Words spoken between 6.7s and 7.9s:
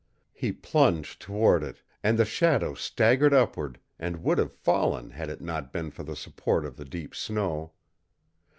the deep snow.